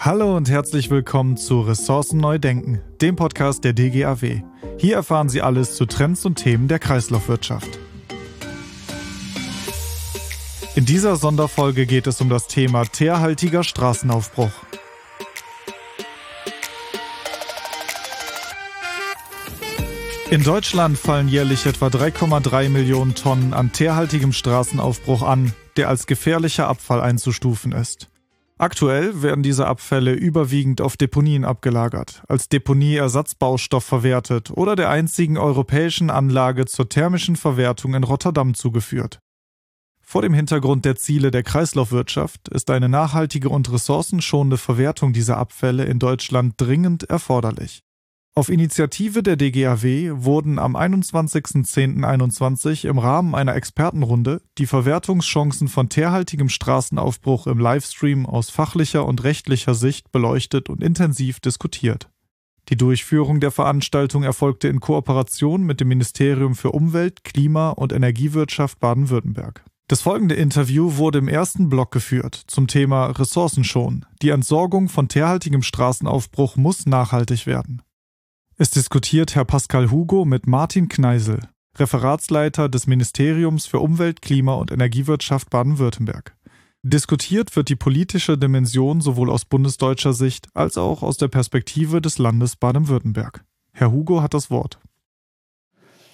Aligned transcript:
Hallo 0.00 0.36
und 0.36 0.48
herzlich 0.48 0.90
willkommen 0.90 1.36
zu 1.36 1.60
Ressourcen 1.60 2.20
neu 2.20 2.38
denken, 2.38 2.80
dem 3.00 3.16
Podcast 3.16 3.64
der 3.64 3.72
DGAW. 3.72 4.42
Hier 4.76 4.94
erfahren 4.94 5.28
Sie 5.28 5.42
alles 5.42 5.74
zu 5.74 5.86
Trends 5.86 6.24
und 6.24 6.36
Themen 6.36 6.68
der 6.68 6.78
Kreislaufwirtschaft. 6.78 7.80
In 10.76 10.84
dieser 10.86 11.16
Sonderfolge 11.16 11.84
geht 11.84 12.06
es 12.06 12.20
um 12.20 12.28
das 12.28 12.46
Thema 12.46 12.84
teerhaltiger 12.84 13.64
Straßenaufbruch. 13.64 14.52
In 20.30 20.44
Deutschland 20.44 20.96
fallen 20.96 21.26
jährlich 21.26 21.66
etwa 21.66 21.88
3,3 21.88 22.68
Millionen 22.68 23.16
Tonnen 23.16 23.52
an 23.52 23.72
teerhaltigem 23.72 24.32
Straßenaufbruch 24.32 25.22
an, 25.22 25.52
der 25.76 25.88
als 25.88 26.06
gefährlicher 26.06 26.68
Abfall 26.68 27.00
einzustufen 27.00 27.72
ist. 27.72 28.08
Aktuell 28.60 29.22
werden 29.22 29.44
diese 29.44 29.68
Abfälle 29.68 30.12
überwiegend 30.14 30.80
auf 30.80 30.96
Deponien 30.96 31.44
abgelagert, 31.44 32.24
als 32.26 32.48
Deponieersatzbaustoff 32.48 33.84
verwertet 33.84 34.50
oder 34.50 34.74
der 34.74 34.90
einzigen 34.90 35.38
europäischen 35.38 36.10
Anlage 36.10 36.66
zur 36.66 36.88
thermischen 36.88 37.36
Verwertung 37.36 37.94
in 37.94 38.02
Rotterdam 38.02 38.54
zugeführt. 38.54 39.20
Vor 40.00 40.22
dem 40.22 40.34
Hintergrund 40.34 40.84
der 40.84 40.96
Ziele 40.96 41.30
der 41.30 41.44
Kreislaufwirtschaft 41.44 42.48
ist 42.48 42.70
eine 42.70 42.88
nachhaltige 42.88 43.48
und 43.48 43.70
ressourcenschonende 43.70 44.56
Verwertung 44.56 45.12
dieser 45.12 45.36
Abfälle 45.36 45.84
in 45.84 46.00
Deutschland 46.00 46.54
dringend 46.56 47.04
erforderlich. 47.04 47.82
Auf 48.38 48.50
Initiative 48.50 49.24
der 49.24 49.34
DGAW 49.34 50.22
wurden 50.22 50.60
am 50.60 50.76
21.10.21 50.76 52.86
im 52.86 53.00
Rahmen 53.00 53.34
einer 53.34 53.56
Expertenrunde 53.56 54.42
die 54.58 54.66
Verwertungschancen 54.66 55.66
von 55.66 55.88
teerhaltigem 55.88 56.48
Straßenaufbruch 56.48 57.48
im 57.48 57.58
Livestream 57.58 58.26
aus 58.26 58.50
fachlicher 58.50 59.04
und 59.06 59.24
rechtlicher 59.24 59.74
Sicht 59.74 60.12
beleuchtet 60.12 60.68
und 60.68 60.84
intensiv 60.84 61.40
diskutiert. 61.40 62.10
Die 62.68 62.76
Durchführung 62.76 63.40
der 63.40 63.50
Veranstaltung 63.50 64.22
erfolgte 64.22 64.68
in 64.68 64.78
Kooperation 64.78 65.64
mit 65.64 65.80
dem 65.80 65.88
Ministerium 65.88 66.54
für 66.54 66.70
Umwelt, 66.70 67.24
Klima 67.24 67.70
und 67.70 67.92
Energiewirtschaft 67.92 68.78
Baden-Württemberg. 68.78 69.64
Das 69.88 70.02
folgende 70.02 70.36
Interview 70.36 70.96
wurde 70.96 71.18
im 71.18 71.26
ersten 71.26 71.68
Block 71.68 71.90
geführt 71.90 72.40
zum 72.46 72.68
Thema 72.68 73.06
Ressourcenschon. 73.06 74.06
Die 74.22 74.30
Entsorgung 74.30 74.88
von 74.88 75.08
teerhaltigem 75.08 75.62
Straßenaufbruch 75.62 76.54
muss 76.54 76.86
nachhaltig 76.86 77.46
werden. 77.46 77.82
Es 78.60 78.70
diskutiert 78.70 79.36
Herr 79.36 79.44
Pascal 79.44 79.92
Hugo 79.92 80.24
mit 80.24 80.48
Martin 80.48 80.88
Kneisel, 80.88 81.38
Referatsleiter 81.76 82.68
des 82.68 82.88
Ministeriums 82.88 83.66
für 83.66 83.78
Umwelt, 83.78 84.20
Klima 84.20 84.54
und 84.54 84.72
Energiewirtschaft 84.72 85.48
Baden-Württemberg. 85.48 86.34
Diskutiert 86.82 87.54
wird 87.54 87.68
die 87.68 87.76
politische 87.76 88.36
Dimension 88.36 89.00
sowohl 89.00 89.30
aus 89.30 89.44
bundesdeutscher 89.44 90.12
Sicht 90.12 90.48
als 90.54 90.76
auch 90.76 91.04
aus 91.04 91.18
der 91.18 91.28
Perspektive 91.28 92.00
des 92.00 92.18
Landes 92.18 92.56
Baden-Württemberg. 92.56 93.44
Herr 93.70 93.92
Hugo 93.92 94.22
hat 94.22 94.34
das 94.34 94.50
Wort. 94.50 94.80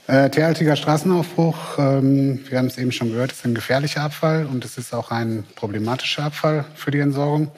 Äh, 0.06 0.28
Teerhaltiger 0.28 0.76
Straßenaufbruch, 0.76 1.78
ähm, 1.78 2.40
wir 2.46 2.58
haben 2.58 2.66
es 2.66 2.76
eben 2.76 2.92
schon 2.92 3.08
gehört, 3.08 3.32
ist 3.32 3.46
ein 3.46 3.54
gefährlicher 3.54 4.02
Abfall 4.02 4.44
und 4.44 4.66
es 4.66 4.76
ist 4.76 4.92
auch 4.92 5.10
ein 5.10 5.44
problematischer 5.54 6.24
Abfall 6.24 6.66
für 6.74 6.90
die 6.90 6.98
Entsorgung. 6.98 7.50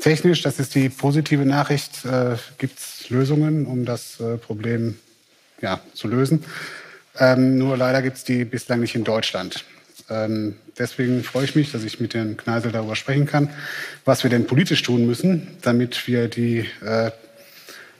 Technisch, 0.00 0.42
das 0.42 0.58
ist 0.60 0.74
die 0.74 0.88
positive 0.88 1.44
Nachricht, 1.44 2.04
äh, 2.04 2.36
gibt 2.58 2.78
es 2.78 3.08
Lösungen, 3.08 3.66
um 3.66 3.84
das 3.84 4.20
äh, 4.20 4.36
Problem 4.36 4.98
ja, 5.60 5.80
zu 5.94 6.08
lösen. 6.08 6.44
Ähm, 7.18 7.58
nur 7.58 7.76
leider 7.76 8.02
gibt 8.02 8.18
es 8.18 8.24
die 8.24 8.44
bislang 8.44 8.80
nicht 8.80 8.94
in 8.94 9.04
Deutschland. 9.04 9.64
Ähm, 10.08 10.56
deswegen 10.78 11.24
freue 11.24 11.44
ich 11.44 11.56
mich, 11.56 11.72
dass 11.72 11.82
ich 11.82 11.98
mit 11.98 12.14
Herrn 12.14 12.36
Kneisel 12.36 12.70
darüber 12.72 12.94
sprechen 12.94 13.26
kann, 13.26 13.50
was 14.04 14.22
wir 14.22 14.30
denn 14.30 14.46
politisch 14.46 14.82
tun 14.82 15.06
müssen, 15.06 15.48
damit 15.62 16.06
wir 16.06 16.28
die, 16.28 16.68
äh, 16.84 17.10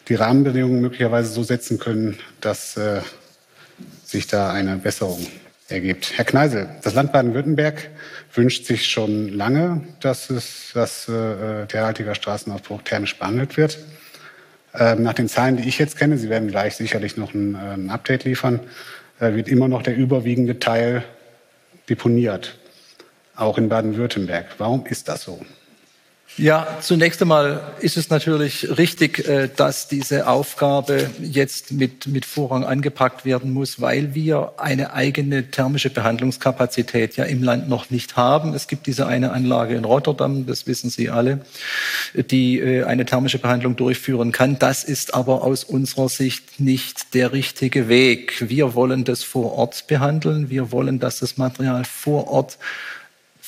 die 0.09 0.15
Rahmenbedingungen 0.15 0.83
möglicherweise 0.83 1.33
so 1.33 1.43
setzen 1.43 1.79
können, 1.79 2.19
dass 2.41 2.77
äh, 2.77 3.01
sich 4.05 4.27
da 4.27 4.53
eine 4.53 4.77
Besserung 4.77 5.27
ergibt. 5.69 6.13
Herr 6.17 6.25
Kneisel, 6.25 6.69
das 6.83 6.95
Land 6.95 7.13
Baden-Württemberg 7.13 7.91
wünscht 8.35 8.67
sich 8.67 8.87
schon 8.87 9.29
lange, 9.29 9.83
dass 10.01 10.31
es, 10.31 10.71
dass 10.75 11.09
äh, 11.09 11.67
derartiger 11.67 12.15
Straßenaufbruch 12.15 12.83
thermisch 12.83 13.19
behandelt 13.19 13.57
wird. 13.57 13.79
Ähm, 14.75 15.03
nach 15.03 15.15
den 15.15 15.29
Zahlen, 15.29 15.57
die 15.57 15.69
ich 15.69 15.79
jetzt 15.79 15.97
kenne, 15.97 16.19
Sie 16.19 16.29
werden 16.29 16.49
gleich 16.49 16.77
sicherlich 16.77 17.17
noch 17.17 17.35
ein, 17.35 17.55
äh, 17.55 17.75
ein 17.75 17.91
Update 17.91 18.25
liefern, 18.25 18.61
äh, 19.21 19.35
wird 19.35 19.49
immer 19.49 19.69
noch 19.69 19.83
der 19.83 19.97
überwiegende 19.97 20.59
Teil 20.59 21.03
deponiert, 21.89 22.59
auch 23.35 23.59
in 23.59 23.69
Baden-Württemberg. 23.69 24.47
Warum 24.59 24.87
ist 24.87 25.09
das 25.09 25.23
so? 25.23 25.41
Ja, 26.39 26.67
zunächst 26.83 27.23
einmal 27.23 27.63
ist 27.81 27.97
es 27.97 28.11
natürlich 28.11 28.77
richtig, 28.77 29.27
äh, 29.27 29.49
dass 29.57 29.89
diese 29.89 30.27
Aufgabe 30.27 31.09
jetzt 31.23 31.73
mit, 31.73 32.09
mit 32.09 32.27
Vorrang 32.27 32.63
angepackt 32.63 33.25
werden 33.25 33.55
muss, 33.55 33.81
weil 33.81 34.15
wir 34.15 34.53
eine 34.59 34.93
eigene 34.93 35.51
thermische 35.51 35.89
Behandlungskapazität 35.89 37.17
ja 37.17 37.25
im 37.25 37.43
Land 37.43 37.71
noch 37.71 37.89
nicht 37.89 38.17
haben. 38.17 38.53
Es 38.53 38.69
gibt 38.69 38.87
diese 38.87 39.07
eine 39.07 39.33
Anlage 39.33 39.77
in 39.77 39.87
Rotterdam, 39.87 40.45
das 40.45 40.67
wissen 40.67 40.91
Sie 40.91 41.09
alle, 41.09 41.41
die 42.13 42.59
äh, 42.59 42.85
eine 42.85 43.07
thermische 43.07 43.39
Behandlung 43.39 43.75
durchführen 43.75 44.31
kann. 44.31 44.59
Das 44.59 44.85
ist 44.85 45.15
aber 45.15 45.43
aus 45.43 45.65
unserer 45.65 46.11
Sicht 46.11 46.61
nicht 46.61 47.15
der 47.15 47.33
richtige 47.33 47.89
Weg. 47.89 48.45
Wir 48.47 48.75
wollen 48.75 49.05
das 49.05 49.23
vor 49.23 49.55
Ort 49.55 49.87
behandeln. 49.87 50.51
Wir 50.51 50.71
wollen, 50.71 50.99
dass 50.99 51.21
das 51.21 51.39
Material 51.39 51.87
vor 51.87 52.29
Ort 52.29 52.59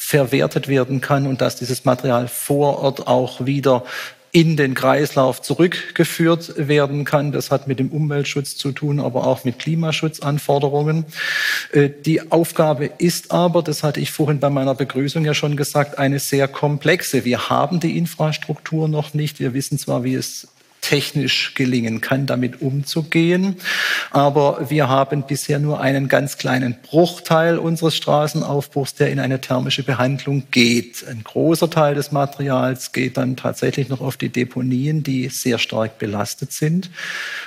verwertet 0.09 0.69
werden 0.69 1.03
kann 1.03 1.27
und 1.27 1.43
dass 1.43 1.57
dieses 1.57 1.85
Material 1.85 2.29
vor 2.29 2.79
Ort 2.79 3.07
auch 3.07 3.45
wieder 3.45 3.85
in 4.33 4.57
den 4.57 4.73
Kreislauf 4.73 5.43
zurückgeführt 5.43 6.55
werden 6.57 7.05
kann. 7.05 7.31
Das 7.31 7.51
hat 7.51 7.69
mit 7.69 7.79
dem 7.79 7.91
Umweltschutz 7.91 8.57
zu 8.57 8.73
tun, 8.73 9.01
aber 9.01 9.27
auch 9.27 9.45
mit 9.45 9.59
Klimaschutzanforderungen. 9.59 11.05
Äh, 11.73 11.91
die 12.07 12.33
Aufgabe 12.33 12.87
ist 12.97 13.33
aber, 13.33 13.63
das 13.63 13.83
hatte 13.83 14.01
ich 14.01 14.11
vorhin 14.11 14.41
bei 14.41 14.49
meiner 14.49 14.75
Begrüßung 14.75 15.27
ja 15.27 15.35
schon 15.35 15.59
gesagt, 15.59 15.99
eine 15.99 16.21
sehr 16.21 16.49
komplexe. 16.49 17.27
Wir 17.27 17.51
haben 17.51 17.79
die 17.79 17.99
Infrastruktur 17.99 18.89
noch 18.89 19.13
nicht. 19.13 19.41
Wir 19.41 19.53
wissen 19.53 19.77
zwar, 19.77 20.05
wie 20.05 20.15
es 20.15 20.49
technisch 20.81 21.55
gelingen 21.55 22.00
kann, 22.00 22.27
damit 22.27 22.62
umzugehen. 22.62 23.56
Aber 24.11 24.71
wir 24.71 24.89
haben 24.89 25.25
bisher 25.27 25.59
nur 25.59 25.81
einen 25.81 26.09
ganz 26.09 26.39
kleinen 26.39 26.77
Bruchteil 26.83 27.59
unseres 27.59 27.97
Straßenaufbruchs, 27.97 28.94
der 28.94 29.11
in 29.11 29.21
eine 29.21 29.41
thermische 29.41 29.83
Behandlung 29.83 30.44
geht. 30.50 31.06
Ein 31.06 31.22
großer 31.25 31.71
Teil 31.71 31.94
des 31.94 32.12
Materials 32.12 32.93
geht 32.93 33.16
dann 33.16 33.37
tatsächlich 33.37 33.89
noch 33.89 34.00
auf 34.00 34.16
die 34.16 34.28
Deponien, 34.28 35.03
die 35.03 35.28
sehr 35.28 35.59
stark 35.59 35.99
belastet 35.99 36.53
sind. 36.53 36.91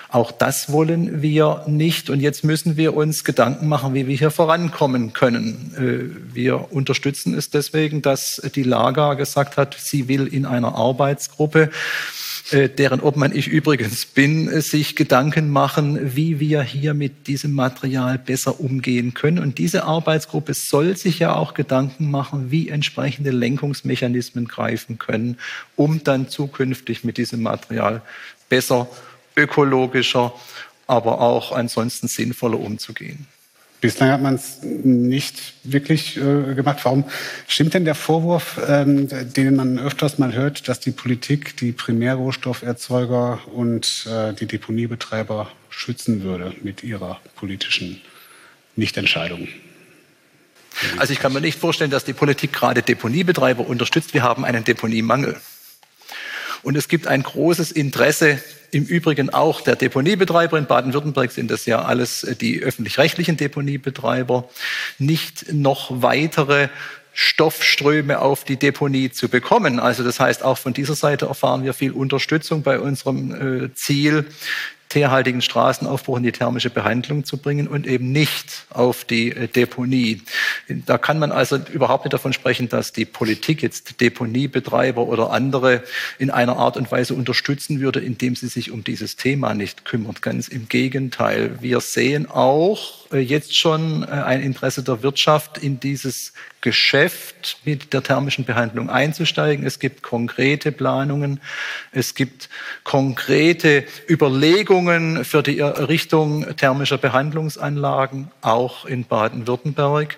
Auch 0.10 0.32
das 0.32 0.72
wollen 0.72 1.22
wir 1.22 1.64
nicht. 1.68 2.10
Und 2.10 2.20
jetzt 2.20 2.44
müssen 2.44 2.76
wir 2.76 2.96
uns 2.96 3.24
Gedanken 3.24 3.68
machen, 3.68 3.94
wie 3.94 4.08
wir 4.08 4.18
hier 4.18 4.32
vorankommen 4.32 5.14
können. 5.14 5.74
Äh, 5.78 6.36
wir 6.36 6.72
unterstützen 6.74 7.34
es 7.34 7.50
deswegen, 7.50 8.02
dass 8.02 8.42
die 8.56 8.64
Lager 8.64 9.16
gesagt 9.16 9.56
hat, 9.56 9.78
sie 9.80 10.08
will 10.10 10.28
in 10.28 10.46
einer 10.46 10.76
Arbeitsgruppe 10.76 11.70
deren 12.52 13.00
Obmann 13.00 13.36
ich 13.36 13.48
übrigens 13.48 14.06
bin, 14.06 14.48
äh, 14.48 14.62
sich 14.62 14.96
Gedanken 14.96 15.50
machen, 15.50 16.16
wie 16.16 16.40
wir 16.40 16.62
hier 16.62 16.94
mit 16.94 17.28
diesem 17.28 17.54
Material 17.54 18.18
besser 18.18 18.60
umgehen 18.60 19.14
können. 19.14 19.40
Und 19.40 19.58
diese 19.58 19.84
Arbeitsgruppe 19.84 20.54
soll 20.54 20.98
sich 20.98 21.20
ja 21.20 21.36
auch 21.36 21.54
Gedanken 21.54 22.12
machen, 22.12 22.52
wie 22.52 22.70
entsprechende 22.70 23.32
Lenkungsmechanismen 23.32 24.48
greifen 24.48 24.98
können, 24.98 25.38
um 25.76 26.04
dann 26.04 26.30
zukünftig 26.30 27.04
mit 27.04 27.18
diesem 27.18 27.42
Material 27.42 28.02
besser, 28.50 28.88
ökologischer, 29.36 30.34
aber 30.88 31.22
auch 31.22 31.52
ansonsten 31.54 32.08
sinnvoller 32.08 32.60
umzugehen. 32.60 33.28
Bislang 33.82 34.12
hat 34.12 34.22
man 34.22 34.36
es 34.36 34.60
nicht 34.62 35.56
wirklich 35.64 36.16
äh, 36.16 36.54
gemacht. 36.54 36.80
Warum 36.84 37.04
stimmt 37.48 37.74
denn 37.74 37.84
der 37.84 37.96
Vorwurf, 37.96 38.62
ähm, 38.68 39.08
den 39.10 39.56
man 39.56 39.80
öfters 39.80 40.20
mal 40.20 40.34
hört, 40.34 40.68
dass 40.68 40.80
die 40.80 40.92
Politik 40.92 41.58
die 41.58 41.72
Primärrohstofferzeuger 41.72 43.40
und 43.52 44.08
äh, 44.08 44.34
die 44.34 44.46
Deponiebetreiber 44.46 45.52
schützen 45.70 46.22
würde 46.22 46.54
mit 46.62 46.84
ihrer 46.84 47.20
politischen 47.36 48.00
Nichtentscheidung? 48.76 49.48
Also 50.98 51.14
ich 51.14 51.20
kann 51.20 51.34
mir 51.34 51.42
nicht 51.42 51.60
vorstellen, 51.60 51.92
dass 51.92 52.06
die 52.06 52.14
Politik 52.14 52.54
gerade 52.54 52.84
Deponiebetreiber 52.84 53.66
unterstützt. 53.66 54.14
Wir 54.14 54.22
haben 54.22 54.46
einen 54.46 54.64
Deponiemangel. 54.64 55.38
Und 56.62 56.78
es 56.78 56.88
gibt 56.88 57.08
ein 57.08 57.24
großes 57.24 57.72
Interesse 57.72 58.40
im 58.72 58.86
Übrigen 58.86 59.30
auch 59.30 59.62
der 59.62 59.76
Deponiebetreiber 59.76 60.58
in 60.58 60.66
Baden-Württemberg 60.66 61.32
sind 61.32 61.52
das 61.52 61.66
ja 61.66 61.82
alles 61.84 62.24
äh, 62.24 62.36
die 62.36 62.62
öffentlich-rechtlichen 62.62 63.38
Deponiebetreiber, 63.38 64.50
nicht 64.98 65.52
noch 65.54 66.02
weitere 66.02 66.70
Stoffströme 67.14 68.20
auf 68.20 68.46
die 68.46 68.56
Deponie 68.56 69.12
zu 69.12 69.28
bekommen. 69.28 69.80
Also 69.80 70.04
das 70.04 70.20
heißt, 70.20 70.44
auch 70.44 70.58
von 70.58 70.74
dieser 70.74 70.96
Seite 70.96 71.26
erfahren 71.26 71.64
wir 71.64 71.74
viel 71.74 71.92
Unterstützung 71.92 72.64
bei 72.64 72.80
unserem 72.80 73.66
äh, 73.66 73.74
Ziel, 73.74 74.26
teerhaltigen 74.92 75.42
Straßenaufbruch 75.42 76.18
in 76.18 76.24
die 76.24 76.34
thermische 76.34 76.70
Behandlung 76.70 77.24
zu 77.24 77.38
bringen 77.38 77.68
und 77.68 77.88
eben 77.88 78.12
nicht 78.12 78.66
auf 78.70 79.06
die 79.06 79.32
äh, 79.32 79.48
Deponie. 79.48 80.22
Da 80.68 80.98
kann 80.98 81.18
man 81.18 81.32
also 81.32 81.58
überhaupt 81.72 82.04
nicht 82.04 82.14
davon 82.14 82.34
sprechen, 82.34 82.68
dass 82.68 82.92
die 82.92 83.06
Politik 83.06 83.64
jetzt 83.64 84.02
Deponiebetreiber 84.02 85.08
oder 85.08 85.32
andere 85.32 85.84
in 86.20 86.30
einer 86.30 86.58
Art 86.58 86.76
und 86.76 86.92
Weise 86.92 87.14
unterstützen 87.14 87.80
würde, 87.80 88.02
indem 88.02 88.36
sie 88.36 88.48
sich 88.48 88.72
um 88.72 88.84
dieses 88.84 89.16
Thema 89.16 89.54
nicht 89.54 89.86
kümmert. 89.86 90.22
Ganz 90.22 90.50
im 90.50 90.68
Gegenteil. 90.68 91.58
Wir 91.62 91.80
sehen 91.80 92.30
auch 92.30 93.01
jetzt 93.20 93.56
schon 93.56 94.04
äh, 94.04 94.08
ein 94.08 94.42
Interesse 94.42 94.84
der 94.84 95.04
Wirtschaft 95.04 95.58
in 95.58 95.80
dieses 95.80 96.34
Geschäft 96.62 97.58
mit 97.66 97.92
der 97.92 98.04
thermischen 98.04 98.46
Behandlung 98.46 98.90
einzusteigen. 98.90 99.66
Es 99.66 99.80
gibt 99.80 100.04
konkrete 100.04 100.72
Planungen, 100.72 101.40
es 101.92 102.14
gibt 102.14 102.50
konkrete 102.84 103.84
Überlegungen 104.08 105.26
für 105.26 105.42
die 105.42 105.58
Errichtung 105.58 106.56
thermischer 106.56 107.00
Behandlungsanlagen, 107.00 108.30
auch 108.42 108.86
in 108.86 109.06
Baden-Württemberg. 109.06 110.18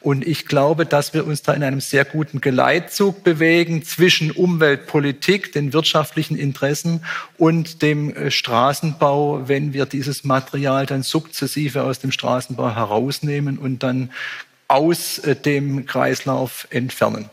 Und 0.00 0.26
ich 0.26 0.46
glaube, 0.46 0.86
dass 0.86 1.14
wir 1.14 1.24
uns 1.24 1.42
da 1.42 1.52
in 1.52 1.62
einem 1.62 1.80
sehr 1.80 2.04
guten 2.04 2.40
Geleitzug 2.40 3.22
bewegen 3.22 3.84
zwischen 3.84 4.32
Umweltpolitik, 4.32 5.52
den 5.52 5.72
wirtschaftlichen 5.72 6.36
Interessen 6.36 7.04
und 7.38 7.82
dem 7.82 8.14
äh, 8.14 8.30
Straßenbau, 8.32 9.48
wenn 9.48 9.72
wir 9.72 9.86
dieses 9.86 10.24
Material 10.24 10.84
dann 10.86 11.04
sukzessive 11.04 11.84
aus 11.84 12.00
dem 12.00 12.10
Straßenbau 12.10 12.25
herausnehmen 12.26 13.58
und 13.58 13.82
dann 13.82 14.10
aus 14.68 15.18
äh, 15.18 15.36
dem 15.36 15.86
Kreislauf 15.86 16.66
entfernen. 16.70 17.30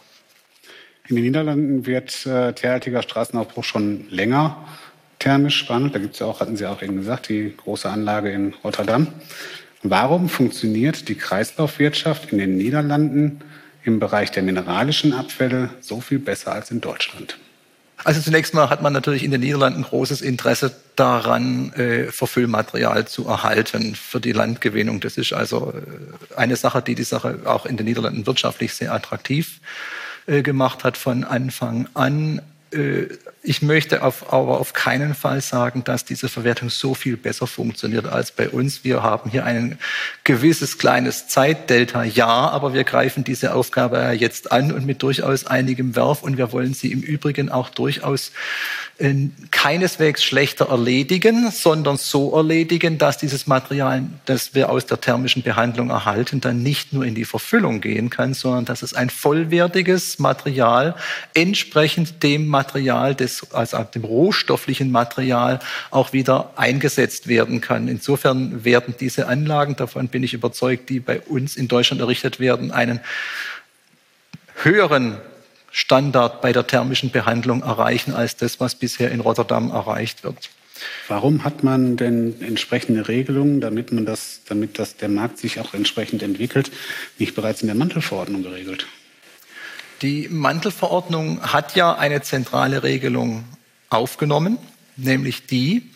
In 1.07 1.17
den 1.17 1.25
Niederlanden 1.25 1.85
wird 1.85 2.25
äh, 2.25 2.53
teerhaltiger 2.53 3.01
Straßenaufbruch 3.01 3.63
schon 3.63 4.09
länger 4.09 4.65
thermisch 5.19 5.67
behandelt. 5.67 5.95
Da 5.95 5.99
gibt 5.99 6.13
es 6.13 6.19
ja 6.19 6.27
auch, 6.27 6.39
hatten 6.39 6.57
Sie 6.57 6.65
auch 6.65 6.81
eben 6.81 6.97
gesagt, 6.97 7.29
die 7.29 7.53
große 7.55 7.89
Anlage 7.89 8.31
in 8.31 8.53
Rotterdam. 8.63 9.07
Warum 9.81 10.29
funktioniert 10.29 11.09
die 11.09 11.15
Kreislaufwirtschaft 11.15 12.31
in 12.31 12.37
den 12.37 12.57
Niederlanden 12.57 13.41
im 13.83 13.99
Bereich 13.99 14.31
der 14.31 14.43
mineralischen 14.43 15.13
Abfälle 15.13 15.71
so 15.81 15.99
viel 15.99 16.19
besser 16.19 16.53
als 16.53 16.71
in 16.71 16.79
Deutschland? 16.79 17.37
Also 18.03 18.21
zunächst 18.21 18.53
mal 18.53 18.69
hat 18.69 18.81
man 18.81 18.91
natürlich 18.91 19.23
in 19.23 19.31
den 19.31 19.41
Niederlanden 19.41 19.83
großes 19.83 20.21
Interesse 20.21 20.75
daran, 20.95 21.71
äh, 21.73 22.11
Verfüllmaterial 22.11 23.07
zu 23.07 23.27
erhalten 23.27 23.95
für 23.95 24.19
die 24.19 24.33
Landgewinnung. 24.33 24.99
Das 24.99 25.17
ist 25.17 25.33
also 25.33 25.73
äh, 25.73 26.35
eine 26.35 26.55
Sache, 26.55 26.81
die 26.81 26.95
die 26.95 27.03
Sache 27.03 27.39
auch 27.45 27.65
in 27.65 27.77
den 27.77 27.85
Niederlanden 27.85 28.25
wirtschaftlich 28.25 28.73
sehr 28.73 28.93
attraktiv 28.93 29.59
äh, 30.25 30.41
gemacht 30.41 30.83
hat 30.83 30.97
von 30.97 31.23
Anfang 31.23 31.87
an. 31.93 32.41
Äh, 32.71 33.07
ich 33.45 33.61
möchte 33.61 34.03
auf, 34.03 34.31
aber 34.31 34.61
auf 34.61 34.71
keinen 34.71 35.13
Fall 35.13 35.41
sagen, 35.41 35.83
dass 35.83 36.05
diese 36.05 36.29
Verwertung 36.29 36.69
so 36.69 36.95
viel 36.95 37.17
besser 37.17 37.45
funktioniert 37.45 38.07
als 38.07 38.31
bei 38.31 38.47
uns. 38.47 38.85
Wir 38.85 39.03
haben 39.03 39.29
hier 39.29 39.43
ein 39.43 39.77
gewisses 40.23 40.77
kleines 40.77 41.27
Zeitdelta, 41.27 42.05
ja, 42.05 42.27
aber 42.27 42.73
wir 42.73 42.85
greifen 42.85 43.25
diese 43.25 43.53
Aufgabe 43.53 44.15
jetzt 44.17 44.53
an 44.53 44.71
und 44.71 44.85
mit 44.85 45.03
durchaus 45.03 45.45
einigem 45.45 45.93
Werf 45.97 46.23
und 46.23 46.37
wir 46.37 46.53
wollen 46.53 46.73
sie 46.73 46.93
im 46.93 47.01
Übrigen 47.01 47.49
auch 47.49 47.67
durchaus 47.67 48.31
äh, 48.99 49.13
keineswegs 49.51 50.23
schlechter 50.23 50.69
erledigen, 50.69 51.51
sondern 51.51 51.97
so 51.97 52.33
erledigen, 52.33 52.97
dass 52.97 53.17
dieses 53.17 53.45
Material, 53.47 54.03
das 54.25 54.55
wir 54.55 54.69
aus 54.69 54.85
der 54.85 55.01
thermischen 55.01 55.43
Behandlung 55.43 55.89
erhalten, 55.89 56.39
dann 56.39 56.63
nicht 56.63 56.93
nur 56.93 57.03
in 57.03 57.15
die 57.15 57.25
Verfüllung 57.25 57.81
gehen 57.81 58.09
kann, 58.09 58.33
sondern 58.33 58.63
dass 58.63 58.83
es 58.83 58.93
ein 58.93 59.09
vollwertiges 59.09 60.19
Material 60.19 60.95
entsprechend 61.33 62.23
dem 62.23 62.47
Material 62.47 63.15
des 63.15 63.32
des, 63.41 63.53
also 63.53 63.83
dem 63.83 64.03
rohstofflichen 64.03 64.91
Material 64.91 65.59
auch 65.91 66.13
wieder 66.13 66.51
eingesetzt 66.55 67.27
werden 67.27 67.61
kann. 67.61 67.87
Insofern 67.87 68.63
werden 68.63 68.95
diese 68.99 69.27
Anlagen, 69.27 69.75
davon 69.75 70.07
bin 70.07 70.23
ich 70.23 70.33
überzeugt, 70.33 70.89
die 70.89 70.99
bei 70.99 71.19
uns 71.21 71.55
in 71.55 71.67
Deutschland 71.67 72.01
errichtet 72.01 72.39
werden, 72.39 72.71
einen 72.71 72.99
höheren 74.61 75.17
Standard 75.71 76.41
bei 76.41 76.51
der 76.51 76.67
thermischen 76.67 77.11
Behandlung 77.11 77.63
erreichen 77.63 78.13
als 78.13 78.35
das, 78.35 78.59
was 78.59 78.75
bisher 78.75 79.11
in 79.11 79.19
Rotterdam 79.19 79.71
erreicht 79.71 80.23
wird. 80.23 80.49
Warum 81.07 81.43
hat 81.43 81.63
man 81.63 81.97
denn 81.97 82.41
entsprechende 82.41 83.07
Regelungen, 83.07 83.61
damit 83.61 83.91
man 83.91 84.05
das, 84.05 84.41
damit 84.47 84.79
das 84.79 84.97
der 84.97 85.09
Markt 85.09 85.37
sich 85.37 85.59
auch 85.59 85.73
entsprechend 85.73 86.21
entwickelt, 86.23 86.71
nicht 87.17 87.35
bereits 87.35 87.61
in 87.61 87.67
der 87.67 87.75
Mantelverordnung 87.75 88.43
geregelt? 88.43 88.85
Die 90.01 90.27
Mantelverordnung 90.29 91.41
hat 91.41 91.75
ja 91.75 91.93
eine 91.95 92.21
zentrale 92.21 92.83
Regelung 92.83 93.45
aufgenommen, 93.89 94.57
nämlich 94.97 95.45
die, 95.45 95.89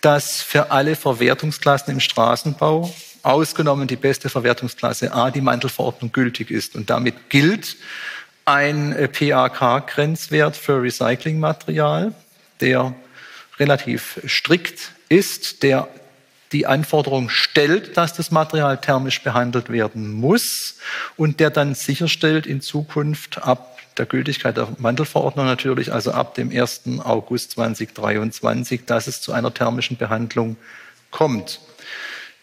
dass 0.00 0.42
für 0.42 0.70
alle 0.70 0.96
Verwertungsklassen 0.96 1.94
im 1.94 2.00
Straßenbau, 2.00 2.94
ausgenommen 3.22 3.88
die 3.88 3.96
beste 3.96 4.28
Verwertungsklasse 4.28 5.12
A, 5.12 5.30
die 5.30 5.40
Mantelverordnung 5.40 6.12
gültig 6.12 6.50
ist. 6.50 6.76
Und 6.76 6.90
damit 6.90 7.28
gilt 7.28 7.76
ein 8.44 8.94
PAK-Grenzwert 9.12 10.56
für 10.56 10.80
Recyclingmaterial, 10.80 12.14
der 12.60 12.94
relativ 13.58 14.20
strikt 14.26 14.92
ist, 15.08 15.64
der 15.64 15.88
die 16.56 16.66
Anforderung 16.66 17.28
stellt, 17.28 17.98
dass 17.98 18.14
das 18.14 18.30
Material 18.30 18.80
thermisch 18.80 19.22
behandelt 19.22 19.68
werden 19.68 20.10
muss 20.10 20.76
und 21.18 21.38
der 21.38 21.50
dann 21.50 21.74
sicherstellt 21.74 22.46
in 22.46 22.62
Zukunft 22.62 23.42
ab 23.42 23.78
der 23.98 24.06
Gültigkeit 24.06 24.56
der 24.56 24.68
Mantelverordnung 24.78 25.44
natürlich, 25.44 25.92
also 25.92 26.12
ab 26.12 26.34
dem 26.34 26.50
1. 26.50 26.84
August 27.04 27.50
2023, 27.52 28.86
dass 28.86 29.06
es 29.06 29.20
zu 29.20 29.32
einer 29.32 29.52
thermischen 29.52 29.98
Behandlung 29.98 30.56
kommt. 31.10 31.60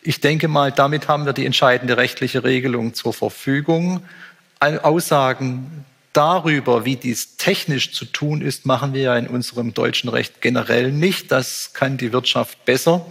Ich 0.04 0.21
denke 0.21 0.48
mal, 0.48 0.71
damit 0.71 1.07
haben 1.07 1.25
wir 1.25 1.33
die 1.33 1.48
entscheidende 1.48 1.98
rechtliche 1.98 2.44
Regelung 2.44 2.94
zur 2.94 3.13
Verfügung. 3.13 4.04
Aussagen 4.59 5.86
darüber, 6.13 6.86
wie 6.86 6.95
dies 6.95 7.38
technisch 7.38 7.92
zu 7.92 8.06
tun 8.06 8.42
ist, 8.42 8.65
machen 8.65 8.94
wir 8.94 9.01
ja 9.01 9.18
in 9.18 9.27
unserem 9.27 9.74
deutschen 9.74 10.10
Recht 10.10 10.42
generell 10.42 10.92
nicht. 10.92 11.31
Das 11.31 11.71
kann 11.74 11.98
die 11.98 12.13
Wirtschaft 12.13 12.63
besser, 12.65 13.06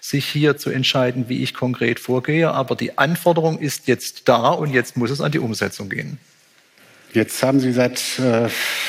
sich 0.00 0.26
hier 0.26 0.56
zu 0.56 0.70
entscheiden, 0.70 1.28
wie 1.28 1.42
ich 1.42 1.52
konkret 1.52 2.00
vorgehe. 2.00 2.52
Aber 2.52 2.76
die 2.76 2.96
Anforderung 2.96 3.58
ist 3.58 3.88
jetzt 3.88 4.28
da 4.28 4.48
und 4.48 4.72
jetzt 4.72 4.96
muss 4.96 5.10
es 5.10 5.20
an 5.20 5.32
die 5.32 5.40
Umsetzung 5.40 5.88
gehen. 5.88 6.18
Jetzt 7.12 7.42
haben 7.42 7.60
Sie 7.60 7.72
seit 7.72 8.00
äh, 8.18 8.48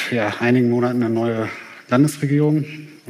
ja, 0.09 0.33
einigen 0.39 0.69
Monaten 0.69 1.03
eine 1.03 1.13
neue 1.13 1.49
Landesregierung, 1.89 2.65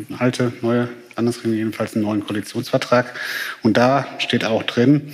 eine 0.10 0.20
alte, 0.20 0.52
neue 0.62 0.90
Landesregierung, 1.16 1.58
jedenfalls 1.58 1.96
einen 1.96 2.04
neuen 2.04 2.26
Koalitionsvertrag. 2.26 3.18
Und 3.62 3.78
da 3.78 4.08
steht 4.20 4.44
auch 4.44 4.64
drin, 4.64 5.14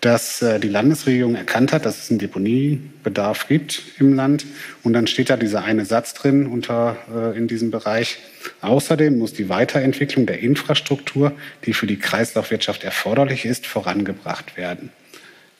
dass 0.00 0.40
äh, 0.40 0.58
die 0.58 0.68
Landesregierung 0.68 1.34
erkannt 1.34 1.72
hat, 1.72 1.84
dass 1.84 2.02
es 2.02 2.10
einen 2.10 2.18
Deponiebedarf 2.18 3.48
gibt 3.48 3.82
im 3.98 4.14
Land. 4.14 4.46
Und 4.82 4.94
dann 4.94 5.06
steht 5.06 5.30
da 5.30 5.36
dieser 5.36 5.62
eine 5.62 5.84
Satz 5.84 6.14
drin 6.14 6.46
unter, 6.46 6.96
äh, 7.14 7.36
in 7.36 7.48
diesem 7.48 7.70
Bereich. 7.70 8.18
Außerdem 8.62 9.18
muss 9.18 9.34
die 9.34 9.48
Weiterentwicklung 9.48 10.26
der 10.26 10.40
Infrastruktur, 10.40 11.32
die 11.66 11.74
für 11.74 11.86
die 11.86 11.98
Kreislaufwirtschaft 11.98 12.82
erforderlich 12.82 13.44
ist, 13.44 13.66
vorangebracht 13.66 14.56
werden. 14.56 14.90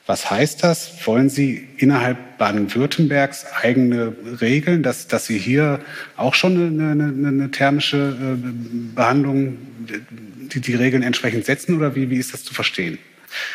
Was 0.07 0.31
heißt 0.31 0.65
das? 0.65 1.07
Wollen 1.07 1.29
Sie 1.29 1.69
innerhalb 1.77 2.39
Baden-Württembergs 2.39 3.47
eigene 3.63 4.15
Regeln, 4.41 4.83
dass, 4.83 5.07
dass 5.07 5.27
Sie 5.27 5.39
hier 5.39 5.81
auch 6.17 6.35
schon 6.35 6.57
eine, 6.57 6.91
eine, 6.93 7.29
eine 7.29 7.51
thermische 7.51 8.17
äh, 8.19 8.95
Behandlung, 8.95 9.59
die, 10.53 10.61
die 10.61 10.75
Regeln 10.75 11.03
entsprechend 11.03 11.45
setzen 11.45 11.77
oder 11.77 11.95
wie, 11.95 12.09
wie 12.09 12.17
ist 12.17 12.33
das 12.33 12.43
zu 12.43 12.55
verstehen? 12.55 12.99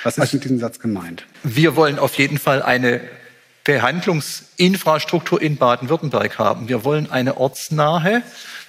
Was 0.03 0.17
ist 0.17 0.33
mit 0.33 0.43
diesem 0.43 0.59
Satz 0.59 0.79
gemeint? 0.79 1.25
Wir 1.43 1.75
wollen 1.75 1.99
auf 1.99 2.15
jeden 2.15 2.37
Fall 2.37 2.61
eine 2.61 3.01
Behandlungsinfrastruktur 3.65 5.41
in 5.41 5.57
Baden-Württemberg 5.57 6.37
haben. 6.37 6.69
Wir 6.69 6.83
wollen 6.83 7.11
eine 7.11 7.37
ortsnahe 7.37 8.21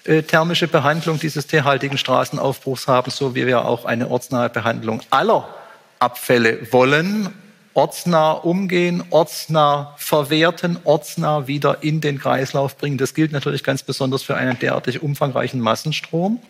äh, 0.04 0.22
thermische 0.22 0.68
Behandlung 0.68 1.20
dieses 1.20 1.46
teerhaltigen 1.46 1.98
Straßenaufbruchs 1.98 2.88
haben, 2.88 3.10
so 3.10 3.34
wie 3.34 3.46
wir 3.46 3.64
auch 3.66 3.84
eine 3.84 4.08
ortsnahe 4.08 4.48
Behandlung 4.48 5.02
aller 5.10 5.54
Abfälle 5.98 6.72
wollen. 6.72 7.28
Ortsnah 7.74 8.32
umgehen, 8.32 9.04
ortsnah 9.10 9.94
verwerten, 9.98 10.78
ortsnah 10.84 11.46
wieder 11.46 11.82
in 11.82 12.00
den 12.00 12.18
Kreislauf 12.18 12.78
bringen. 12.78 12.96
Das 12.96 13.12
gilt 13.12 13.32
natürlich 13.32 13.62
ganz 13.62 13.82
besonders 13.82 14.22
für 14.22 14.34
einen 14.34 14.58
derartig 14.58 15.02
umfangreichen 15.02 15.60
Massenstrom. 15.60 16.40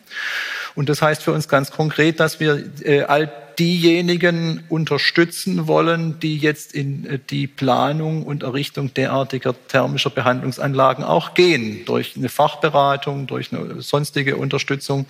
Und 0.77 0.89
das 0.89 1.03
heißt 1.03 1.25
für 1.25 1.33
uns 1.33 1.49
ganz 1.49 1.73
konkret, 1.73 2.21
dass 2.21 2.39
wir 2.39 2.71
äh, 2.85 3.03
all 3.03 3.33
diejenigen 3.59 4.65
unterstützen 4.69 5.67
wollen, 5.67 6.21
die 6.21 6.37
jetzt 6.37 6.75
in 6.75 7.07
äh, 7.07 7.19
die 7.19 7.47
Planung 7.47 8.23
und 8.23 8.43
Errichtung 8.43 8.93
derartiger 8.95 9.55
thermischer 9.69 10.11
Behandlungsanlagen 10.11 11.05
auch 11.05 11.35
gehen, 11.35 11.85
durch 11.87 12.17
eine 12.17 12.29
Fachberatung, 12.29 13.27
durch 13.27 13.53
eine 13.53 13.81
sonstige 13.83 14.37
Unterstützung. 14.37 15.07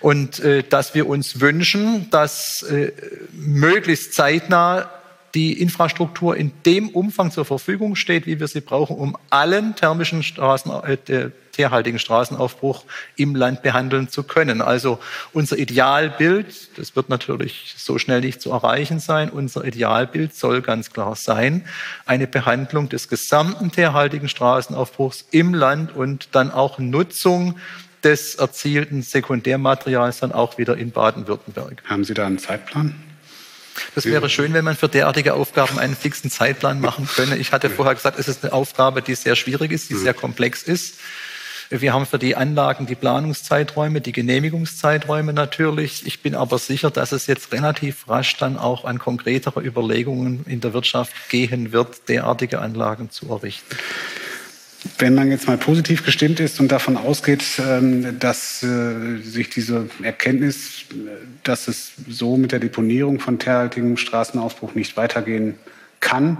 Und 0.00 0.40
äh, 0.40 0.62
dass 0.68 0.94
wir 0.94 1.08
uns 1.08 1.40
wünschen, 1.40 2.08
dass 2.10 2.62
äh, 2.62 2.92
möglichst 3.32 4.14
zeitnah 4.14 4.90
die 5.34 5.60
Infrastruktur 5.60 6.36
in 6.36 6.52
dem 6.64 6.88
Umfang 6.88 7.30
zur 7.30 7.44
Verfügung 7.44 7.96
steht, 7.96 8.26
wie 8.26 8.38
wir 8.38 8.48
sie 8.48 8.60
brauchen, 8.60 8.96
um 8.96 9.16
allen 9.30 9.74
thermischen 9.74 10.22
Straßen, 10.22 10.72
äh, 11.08 11.30
teerhaltigen 11.54 11.98
Straßenaufbruch 11.98 12.84
im 13.16 13.34
Land 13.34 13.62
behandeln 13.62 14.08
zu 14.08 14.22
können. 14.22 14.60
Also 14.60 14.98
unser 15.32 15.56
Idealbild, 15.58 16.78
das 16.78 16.96
wird 16.96 17.08
natürlich 17.08 17.74
so 17.76 17.98
schnell 17.98 18.20
nicht 18.20 18.40
zu 18.40 18.50
erreichen 18.50 19.00
sein, 19.00 19.30
unser 19.30 19.64
Idealbild 19.64 20.34
soll 20.34 20.62
ganz 20.62 20.92
klar 20.92 21.16
sein, 21.16 21.64
eine 22.06 22.26
Behandlung 22.26 22.88
des 22.88 23.08
gesamten 23.08 23.70
teerhaltigen 23.70 24.28
Straßenaufbruchs 24.28 25.26
im 25.30 25.54
Land 25.54 25.94
und 25.94 26.28
dann 26.32 26.50
auch 26.50 26.78
Nutzung 26.78 27.58
des 28.02 28.34
erzielten 28.34 29.02
Sekundärmaterials 29.02 30.20
dann 30.20 30.32
auch 30.32 30.58
wieder 30.58 30.76
in 30.76 30.90
Baden-Württemberg. 30.90 31.82
Haben 31.86 32.04
Sie 32.04 32.14
da 32.14 32.26
einen 32.26 32.38
Zeitplan? 32.38 32.94
Das 33.94 34.04
wäre 34.04 34.28
schön, 34.28 34.52
wenn 34.52 34.64
man 34.64 34.76
für 34.76 34.88
derartige 34.88 35.34
Aufgaben 35.34 35.78
einen 35.78 35.96
fixen 35.96 36.30
Zeitplan 36.30 36.80
machen 36.80 37.08
könne. 37.08 37.36
Ich 37.36 37.52
hatte 37.52 37.70
vorher 37.70 37.94
gesagt, 37.94 38.18
es 38.18 38.28
ist 38.28 38.44
eine 38.44 38.52
Aufgabe, 38.52 39.02
die 39.02 39.14
sehr 39.14 39.36
schwierig 39.36 39.72
ist, 39.72 39.90
die 39.90 39.94
sehr 39.94 40.14
komplex 40.14 40.62
ist. 40.62 40.98
Wir 41.70 41.92
haben 41.92 42.06
für 42.06 42.18
die 42.18 42.36
Anlagen 42.36 42.86
die 42.86 42.94
Planungszeiträume, 42.94 44.00
die 44.00 44.12
Genehmigungszeiträume 44.12 45.32
natürlich. 45.32 46.06
Ich 46.06 46.20
bin 46.20 46.34
aber 46.34 46.58
sicher, 46.58 46.90
dass 46.90 47.12
es 47.12 47.26
jetzt 47.26 47.52
relativ 47.52 48.08
rasch 48.08 48.36
dann 48.36 48.56
auch 48.56 48.84
an 48.84 48.98
konkretere 48.98 49.60
Überlegungen 49.60 50.44
in 50.46 50.60
der 50.60 50.74
Wirtschaft 50.74 51.12
gehen 51.30 51.72
wird, 51.72 52.08
derartige 52.08 52.60
Anlagen 52.60 53.10
zu 53.10 53.30
errichten. 53.30 53.76
Wenn 54.98 55.14
man 55.14 55.30
jetzt 55.30 55.46
mal 55.46 55.56
positiv 55.56 56.04
gestimmt 56.04 56.40
ist 56.40 56.60
und 56.60 56.70
davon 56.70 56.98
ausgeht, 56.98 57.42
ähm, 57.58 58.18
dass 58.18 58.62
äh, 58.62 59.16
sich 59.22 59.48
diese 59.48 59.88
Erkenntnis, 60.02 60.84
dass 61.42 61.68
es 61.68 61.92
so 62.06 62.36
mit 62.36 62.52
der 62.52 62.58
Deponierung 62.58 63.18
von 63.18 63.38
teerhaltigem 63.38 63.96
Straßenaufbruch 63.96 64.74
nicht 64.74 64.96
weitergehen 64.98 65.54
kann 66.04 66.38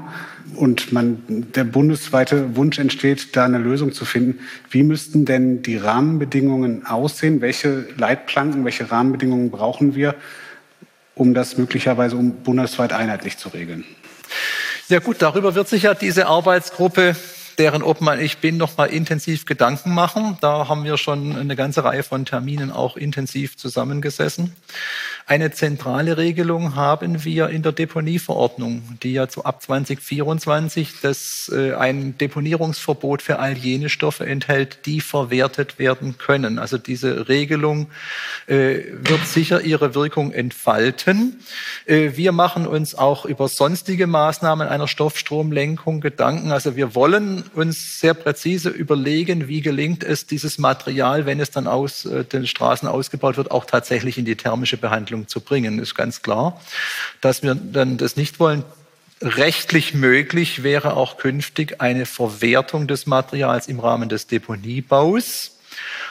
und 0.54 0.92
man 0.92 1.24
der 1.28 1.64
bundesweite 1.64 2.54
Wunsch 2.54 2.78
entsteht, 2.78 3.34
da 3.34 3.44
eine 3.44 3.58
Lösung 3.58 3.92
zu 3.92 4.04
finden, 4.04 4.38
wie 4.70 4.84
müssten 4.84 5.24
denn 5.24 5.62
die 5.62 5.76
Rahmenbedingungen 5.76 6.86
aussehen? 6.86 7.40
Welche 7.40 7.86
Leitplanken, 7.96 8.64
welche 8.64 8.92
Rahmenbedingungen 8.92 9.50
brauchen 9.50 9.96
wir, 9.96 10.14
um 11.16 11.34
das 11.34 11.58
möglicherweise 11.58 12.16
um 12.16 12.36
bundesweit 12.44 12.92
einheitlich 12.92 13.38
zu 13.38 13.48
regeln? 13.48 13.84
Ja 14.88 15.00
gut, 15.00 15.16
darüber 15.20 15.56
wird 15.56 15.68
sich 15.68 15.84
ja 15.84 15.94
diese 15.94 16.26
Arbeitsgruppe 16.26 17.16
deren 17.58 17.82
Obmann 17.82 18.20
ich 18.20 18.38
bin, 18.38 18.56
noch 18.56 18.76
mal 18.76 18.86
intensiv 18.86 19.46
Gedanken 19.46 19.94
machen. 19.94 20.36
Da 20.40 20.68
haben 20.68 20.84
wir 20.84 20.96
schon 20.96 21.36
eine 21.36 21.56
ganze 21.56 21.84
Reihe 21.84 22.02
von 22.02 22.24
Terminen 22.24 22.70
auch 22.70 22.96
intensiv 22.96 23.56
zusammengesessen. 23.56 24.54
Eine 25.26 25.52
zentrale 25.52 26.18
Regelung 26.18 26.74
haben 26.74 27.24
wir 27.24 27.48
in 27.48 27.62
der 27.62 27.72
Deponieverordnung, 27.72 28.82
die 29.02 29.14
ja 29.14 29.26
zu 29.26 29.46
ab 29.46 29.62
2024 29.62 31.00
das, 31.00 31.50
äh, 31.50 31.72
ein 31.72 32.18
Deponierungsverbot 32.18 33.22
für 33.22 33.38
all 33.38 33.56
jene 33.56 33.88
Stoffe 33.88 34.26
enthält, 34.26 34.84
die 34.84 35.00
verwertet 35.00 35.78
werden 35.78 36.18
können. 36.18 36.58
Also 36.58 36.76
diese 36.76 37.26
Regelung 37.30 37.86
äh, 38.48 38.80
wird 38.90 39.26
sicher 39.26 39.62
ihre 39.62 39.94
Wirkung 39.94 40.30
entfalten. 40.30 41.40
Äh, 41.86 42.10
wir 42.16 42.32
machen 42.32 42.66
uns 42.66 42.94
auch 42.94 43.24
über 43.24 43.48
sonstige 43.48 44.06
Maßnahmen 44.06 44.68
einer 44.68 44.88
Stoffstromlenkung 44.88 46.02
Gedanken. 46.02 46.52
Also 46.52 46.76
wir 46.76 46.94
wollen 46.94 47.44
uns 47.54 47.98
sehr 47.98 48.12
präzise 48.12 48.68
überlegen, 48.68 49.48
wie 49.48 49.62
gelingt 49.62 50.04
es, 50.04 50.26
dieses 50.26 50.58
Material, 50.58 51.24
wenn 51.24 51.40
es 51.40 51.50
dann 51.50 51.66
aus 51.66 52.04
äh, 52.04 52.24
den 52.24 52.46
Straßen 52.46 52.86
ausgebaut 52.86 53.38
wird, 53.38 53.50
auch 53.50 53.64
tatsächlich 53.64 54.18
in 54.18 54.26
die 54.26 54.36
thermische 54.36 54.76
Behandlung 54.76 55.13
zu 55.26 55.40
bringen. 55.40 55.78
Ist 55.78 55.94
ganz 55.94 56.22
klar, 56.22 56.60
dass 57.20 57.42
wir 57.42 57.54
dann 57.54 57.96
das 57.96 58.16
nicht 58.16 58.40
wollen. 58.40 58.64
Rechtlich 59.22 59.94
möglich 59.94 60.62
wäre 60.62 60.94
auch 60.94 61.16
künftig 61.16 61.80
eine 61.80 62.04
Verwertung 62.04 62.86
des 62.86 63.06
Materials 63.06 63.68
im 63.68 63.80
Rahmen 63.80 64.08
des 64.08 64.26
Deponiebaus. 64.26 65.52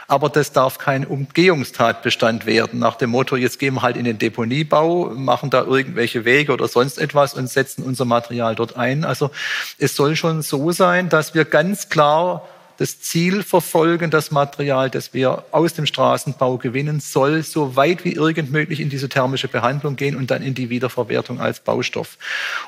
Aber 0.07 0.29
das 0.29 0.51
darf 0.51 0.77
kein 0.77 1.05
Umgehungstatbestand 1.05 2.45
werden, 2.45 2.79
nach 2.79 2.95
dem 2.95 3.11
Motto, 3.11 3.35
jetzt 3.37 3.59
gehen 3.59 3.75
wir 3.75 3.81
halt 3.81 3.97
in 3.97 4.03
den 4.03 4.17
Deponiebau, 4.17 5.11
machen 5.15 5.49
da 5.49 5.63
irgendwelche 5.63 6.25
Wege 6.25 6.51
oder 6.51 6.67
sonst 6.67 6.97
etwas 6.97 7.33
und 7.33 7.49
setzen 7.49 7.83
unser 7.83 8.05
Material 8.05 8.55
dort 8.55 8.75
ein. 8.75 9.05
Also 9.05 9.31
es 9.77 9.95
soll 9.95 10.15
schon 10.15 10.41
so 10.41 10.71
sein, 10.71 11.09
dass 11.09 11.33
wir 11.33 11.45
ganz 11.45 11.89
klar 11.89 12.47
das 12.77 13.01
Ziel 13.01 13.43
verfolgen, 13.43 14.09
das 14.11 14.31
Material, 14.31 14.89
das 14.89 15.13
wir 15.13 15.45
aus 15.51 15.73
dem 15.73 15.85
Straßenbau 15.85 16.57
gewinnen, 16.57 16.99
soll 16.99 17.43
so 17.43 17.75
weit 17.75 18.03
wie 18.03 18.13
irgend 18.13 18.51
möglich 18.51 18.79
in 18.79 18.89
diese 18.89 19.09
thermische 19.09 19.47
Behandlung 19.47 19.95
gehen 19.95 20.15
und 20.15 20.31
dann 20.31 20.41
in 20.41 20.53
die 20.53 20.69
Wiederverwertung 20.69 21.39
als 21.39 21.59
Baustoff. 21.59 22.17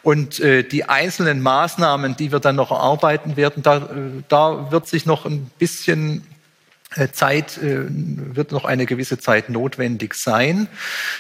Und 0.03 0.39
äh, 0.39 0.63
die 0.63 0.85
einzelnen 0.85 1.41
Maßnahmen, 1.41 2.15
die 2.15 2.31
wir 2.31 2.39
dann 2.39 2.55
noch 2.55 2.71
erarbeiten 2.71 3.38
werden, 3.38 3.63
da, 3.63 3.77
äh, 3.77 3.81
da 4.27 4.71
wird 4.71 4.88
sich 4.88 5.05
noch 5.05 5.25
ein 5.25 5.50
bisschen 5.57 6.24
Zeit 7.12 7.58
äh, 7.58 7.86
wird 7.90 8.52
noch 8.52 8.66
eine 8.66 8.86
gewisse 8.86 9.20
Zeit 9.20 9.50
notwendig 9.50 10.16
sein. 10.16 10.68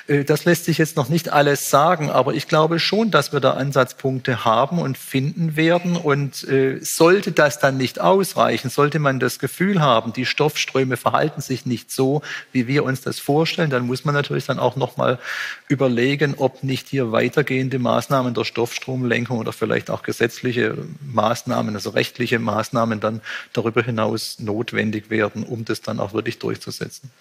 Äh, 0.07 0.23
das 0.23 0.45
lässt 0.45 0.65
sich 0.65 0.77
jetzt 0.77 0.95
noch 0.95 1.09
nicht 1.09 1.29
alles 1.29 1.69
sagen, 1.69 2.09
aber 2.09 2.33
ich 2.33 2.47
glaube 2.47 2.79
schon, 2.79 3.11
dass 3.11 3.33
wir 3.33 3.39
da 3.39 3.51
Ansatzpunkte 3.51 4.45
haben 4.45 4.79
und 4.79 4.97
finden 4.97 5.55
werden. 5.55 5.95
Und 5.95 6.45
sollte 6.81 7.31
das 7.31 7.59
dann 7.59 7.77
nicht 7.77 7.99
ausreichen, 7.99 8.69
sollte 8.69 8.99
man 8.99 9.19
das 9.19 9.39
Gefühl 9.39 9.81
haben, 9.81 10.13
die 10.13 10.25
Stoffströme 10.25 10.97
verhalten 10.97 11.41
sich 11.41 11.65
nicht 11.65 11.91
so, 11.91 12.21
wie 12.51 12.67
wir 12.67 12.83
uns 12.83 13.01
das 13.01 13.19
vorstellen, 13.19 13.69
dann 13.69 13.87
muss 13.87 14.05
man 14.05 14.15
natürlich 14.15 14.45
dann 14.45 14.59
auch 14.59 14.75
noch 14.75 14.97
mal 14.97 15.19
überlegen, 15.67 16.35
ob 16.37 16.63
nicht 16.63 16.87
hier 16.87 17.11
weitergehende 17.11 17.79
Maßnahmen 17.79 18.33
der 18.33 18.43
Stoffstromlenkung 18.43 19.39
oder 19.39 19.53
vielleicht 19.53 19.89
auch 19.89 20.03
gesetzliche 20.03 20.77
Maßnahmen, 21.11 21.75
also 21.75 21.89
rechtliche 21.89 22.39
Maßnahmen 22.39 22.99
dann 22.99 23.21
darüber 23.53 23.81
hinaus 23.81 24.39
notwendig 24.39 25.09
werden, 25.09 25.43
um 25.43 25.64
das 25.69 25.81
dann 25.81 25.99
auch 25.99 26.13
wirklich 26.13 26.39
durchzusetzen. 26.39 27.11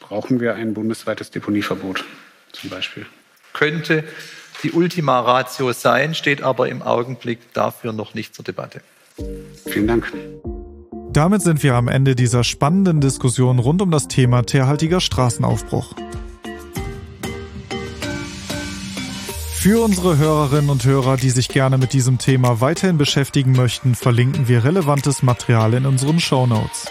Brauchen 0.00 0.40
wir 0.40 0.54
ein 0.54 0.74
bundesweites 0.74 1.30
Deponieverbot 1.30 2.04
zum 2.52 2.70
Beispiel? 2.70 3.06
Könnte 3.52 4.04
die 4.62 4.72
Ultima 4.72 5.20
Ratio 5.20 5.72
sein, 5.72 6.14
steht 6.14 6.42
aber 6.42 6.68
im 6.68 6.82
Augenblick 6.82 7.52
dafür 7.52 7.92
noch 7.92 8.14
nicht 8.14 8.34
zur 8.34 8.44
Debatte. 8.44 8.80
Vielen 9.66 9.86
Dank. 9.86 10.12
Damit 11.12 11.42
sind 11.42 11.62
wir 11.62 11.74
am 11.74 11.86
Ende 11.86 12.16
dieser 12.16 12.42
spannenden 12.42 13.00
Diskussion 13.00 13.58
rund 13.58 13.80
um 13.80 13.90
das 13.90 14.08
Thema 14.08 14.42
teerhaltiger 14.42 15.00
Straßenaufbruch. 15.00 15.94
Für 19.64 19.82
unsere 19.82 20.18
Hörerinnen 20.18 20.68
und 20.68 20.84
Hörer, 20.84 21.16
die 21.16 21.30
sich 21.30 21.48
gerne 21.48 21.78
mit 21.78 21.92
diesem 21.92 22.18
Thema 22.18 22.60
weiterhin 22.60 22.98
beschäftigen 22.98 23.52
möchten, 23.52 23.94
verlinken 23.94 24.48
wir 24.48 24.64
relevantes 24.64 25.22
Material 25.22 25.72
in 25.72 25.86
unseren 25.86 26.20
Show 26.20 26.46
Notes. 26.46 26.86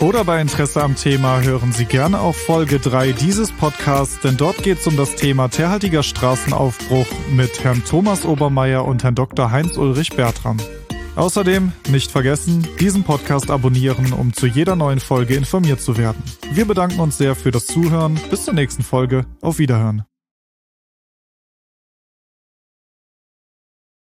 Oder 0.00 0.24
bei 0.24 0.40
Interesse 0.40 0.80
am 0.80 0.94
Thema 0.94 1.42
hören 1.42 1.72
Sie 1.72 1.84
gerne 1.84 2.20
auch 2.20 2.34
Folge 2.34 2.78
3 2.78 3.12
dieses 3.12 3.50
Podcasts, 3.50 4.20
denn 4.20 4.36
dort 4.36 4.62
geht 4.62 4.78
es 4.78 4.86
um 4.86 4.96
das 4.96 5.16
Thema 5.16 5.48
teerhaltiger 5.48 6.04
Straßenaufbruch 6.04 7.06
mit 7.32 7.64
Herrn 7.64 7.82
Thomas 7.84 8.24
Obermeier 8.24 8.84
und 8.84 9.02
Herrn 9.02 9.16
Dr. 9.16 9.50
Heinz-Ulrich 9.50 10.10
Bertram. 10.10 10.58
Außerdem 11.16 11.72
nicht 11.88 12.12
vergessen, 12.12 12.64
diesen 12.78 13.02
Podcast 13.02 13.50
abonnieren, 13.50 14.12
um 14.12 14.32
zu 14.32 14.46
jeder 14.46 14.76
neuen 14.76 15.00
Folge 15.00 15.34
informiert 15.34 15.80
zu 15.80 15.98
werden. 15.98 16.22
Wir 16.52 16.64
bedanken 16.64 17.00
uns 17.00 17.18
sehr 17.18 17.34
für 17.34 17.50
das 17.50 17.66
Zuhören. 17.66 18.20
Bis 18.30 18.44
zur 18.44 18.54
nächsten 18.54 18.84
Folge. 18.84 19.26
Auf 19.40 19.58
Wiederhören. 19.58 20.04